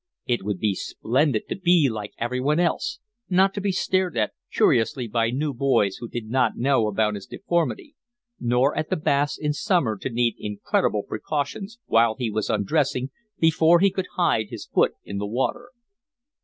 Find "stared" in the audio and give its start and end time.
3.71-4.17